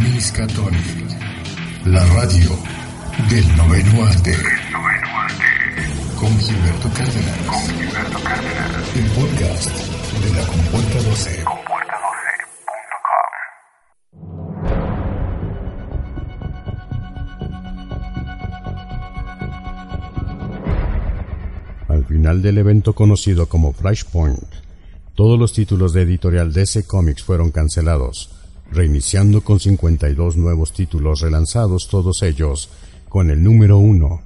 [0.00, 1.18] Miskatonic,
[1.84, 2.50] la radio
[3.28, 4.34] del noveno arte.
[6.18, 7.68] Con Gilberto Cárdenas.
[8.96, 9.70] El podcast
[10.24, 11.44] de la Compuerta 12.
[21.88, 24.48] Al final del evento conocido como Flashpoint,
[25.14, 28.39] todos los títulos de editorial DC Comics fueron cancelados,
[28.70, 32.70] reiniciando con 52 nuevos títulos relanzados todos ellos
[33.08, 34.22] con el número 1,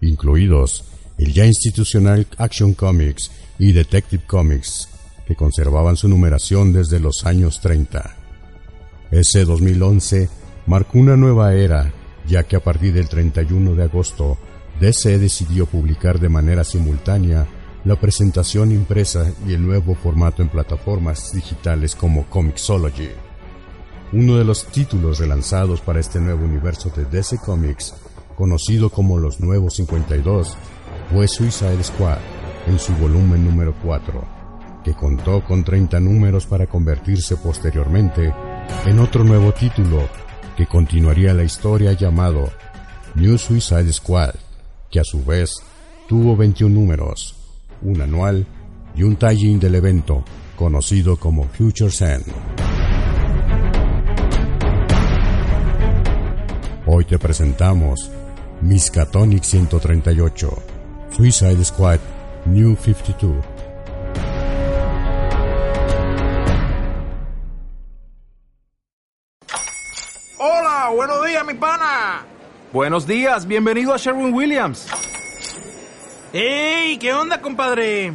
[0.00, 0.84] incluidos
[1.18, 4.88] el ya institucional Action Comics y Detective Comics,
[5.26, 8.16] que conservaban su numeración desde los años 30.
[9.10, 10.28] Ese 2011
[10.66, 11.92] marcó una nueva era,
[12.26, 14.38] ya que a partir del 31 de agosto,
[14.80, 17.46] DC decidió publicar de manera simultánea
[17.84, 23.10] la presentación impresa y el nuevo formato en plataformas digitales como Comixology.
[24.16, 27.96] Uno de los títulos relanzados para este nuevo universo de DC Comics,
[28.36, 30.56] conocido como los Nuevos 52,
[31.12, 32.18] fue Suicide Squad
[32.68, 34.24] en su volumen número 4,
[34.84, 38.32] que contó con 30 números para convertirse posteriormente
[38.86, 40.08] en otro nuevo título
[40.56, 42.52] que continuaría la historia llamado
[43.16, 44.36] New Suicide Squad,
[44.92, 45.56] que a su vez
[46.08, 47.34] tuvo 21 números,
[47.82, 48.46] un anual
[48.94, 52.53] y un tie del evento conocido como Future End.
[57.04, 58.10] Hoy te presentamos
[58.62, 60.62] Miskatonic 138,
[61.14, 61.98] Suicide Squad
[62.46, 63.44] New 52.
[70.38, 72.24] Hola, buenos días, mi pana.
[72.72, 74.86] Buenos días, bienvenido a Sherwin Williams.
[76.32, 76.96] ¡Ey!
[76.96, 78.14] ¿Qué onda, compadre?